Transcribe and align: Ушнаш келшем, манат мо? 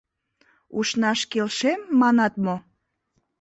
Ушнаш 0.77 1.19
келшем, 1.31 1.79
манат 2.01 2.33
мо? 2.45 2.55